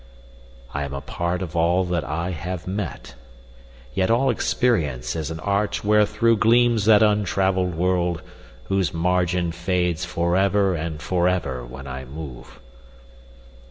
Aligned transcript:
I 0.73 0.81
am 0.81 0.95
a 0.95 1.01
part 1.01 1.43
of 1.43 1.55
all 1.55 1.83
that 1.83 2.03
I 2.03 2.31
have 2.31 2.65
met; 2.65 3.13
Yet 3.93 4.09
all 4.09 4.31
experience 4.31 5.15
is 5.15 5.29
an 5.29 5.39
arch 5.41 5.83
wherethro' 5.83 6.35
Gleams 6.37 6.85
that 6.85 7.03
untravell'd 7.03 7.75
world 7.75 8.23
whose 8.63 8.95
margin 8.95 9.51
fades 9.51 10.03
For 10.03 10.35
ever 10.35 10.73
and 10.73 10.99
forever 10.99 11.63
when 11.63 11.85
I 11.85 12.05
move. 12.05 12.59